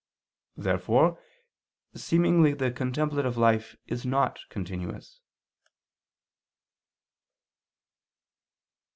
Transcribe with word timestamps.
Therefore 0.57 1.21
seemingly 1.93 2.55
the 2.55 2.71
contemplative 2.71 3.37
life 3.37 3.77
is 3.85 4.03
not 4.03 4.39
continuous. 4.49 5.21